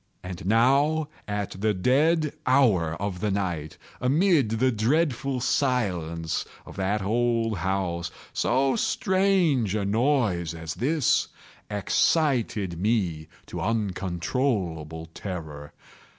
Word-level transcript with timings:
And 0.23 0.47
now 0.47 1.09
at 1.27 1.51
the 1.61 1.75
dead 1.75 2.33
hour 2.47 2.95
of 2.99 3.19
the 3.19 3.29
night, 3.29 3.77
amid 4.01 4.49
the 4.49 4.71
dreadful 4.71 5.39
silence 5.39 6.43
of 6.65 6.75
that 6.77 7.03
old 7.03 7.59
house, 7.59 8.09
so 8.33 8.75
strange 8.75 9.75
a 9.75 9.85
noise 9.85 10.55
as 10.55 10.73
this 10.73 11.27
excited 11.69 12.79
me 12.81 13.27
to 13.45 13.61
uncontrollable 13.61 15.05
terror. 15.13 15.71